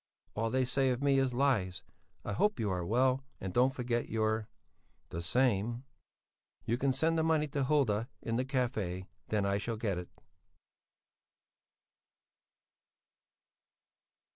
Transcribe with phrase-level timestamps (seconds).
[0.33, 1.83] All they say of me is lies
[2.25, 4.49] i hope you are well and dont forget your
[5.09, 5.83] The same.
[6.65, 10.09] You can send the money to Hulda in the Café then i shall get it.